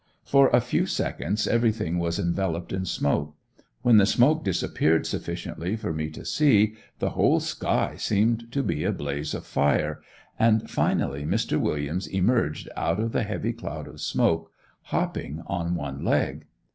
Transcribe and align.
For 0.23 0.49
a 0.49 0.61
few 0.61 0.87
seconds 0.87 1.45
everything 1.47 1.99
was 1.99 2.17
enveloped 2.17 2.73
in 2.73 2.85
smoke; 2.85 3.35
when 3.83 3.97
the 3.97 4.07
smoke 4.07 4.43
disappeared 4.43 5.05
sufficiently 5.05 5.75
for 5.75 5.93
me 5.93 6.09
to 6.09 6.25
see, 6.25 6.73
the 6.97 7.11
whole 7.11 7.39
sky 7.39 7.97
seemed 7.97 8.51
to 8.51 8.63
be 8.63 8.83
a 8.83 8.91
blaze 8.91 9.35
of 9.35 9.45
fire, 9.45 10.01
and 10.39 10.67
finally 10.67 11.23
Mr. 11.23 11.59
Williams 11.61 12.07
emerged 12.07 12.67
out 12.75 12.99
of 12.99 13.11
the 13.11 13.21
heavy 13.21 13.53
cloud 13.53 13.87
of 13.87 14.01
smoke 14.01 14.51
hopping 14.85 15.43
on 15.45 15.75
one 15.75 16.03
leg. 16.03 16.47